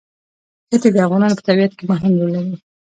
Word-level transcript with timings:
ښتې 0.67 0.89
د 0.93 0.97
افغانستان 1.07 1.37
په 1.37 1.43
طبیعت 1.47 1.71
کې 1.77 1.83
مهم 1.91 2.13
رول 2.19 2.31
لري. 2.35 2.53